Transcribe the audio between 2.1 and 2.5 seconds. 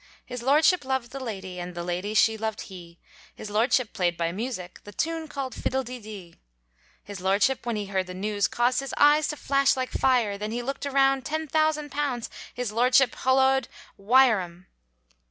she